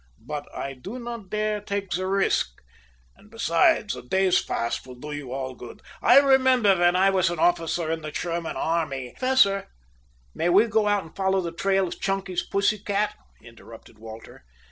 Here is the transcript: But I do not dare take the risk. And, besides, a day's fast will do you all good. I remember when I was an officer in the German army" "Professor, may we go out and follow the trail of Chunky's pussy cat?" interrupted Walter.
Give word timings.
But 0.25 0.47
I 0.51 0.73
do 0.73 0.97
not 0.97 1.29
dare 1.29 1.61
take 1.61 1.91
the 1.91 2.07
risk. 2.07 2.63
And, 3.15 3.29
besides, 3.29 3.95
a 3.95 4.01
day's 4.01 4.39
fast 4.39 4.87
will 4.87 4.95
do 4.95 5.11
you 5.11 5.31
all 5.31 5.53
good. 5.53 5.83
I 6.01 6.17
remember 6.17 6.75
when 6.75 6.95
I 6.95 7.11
was 7.11 7.29
an 7.29 7.37
officer 7.37 7.91
in 7.91 8.01
the 8.01 8.09
German 8.09 8.55
army" 8.57 9.11
"Professor, 9.19 9.67
may 10.33 10.49
we 10.49 10.65
go 10.65 10.87
out 10.87 11.03
and 11.03 11.15
follow 11.15 11.39
the 11.39 11.51
trail 11.51 11.87
of 11.87 12.01
Chunky's 12.01 12.41
pussy 12.41 12.79
cat?" 12.79 13.15
interrupted 13.43 13.99
Walter. 13.99 14.43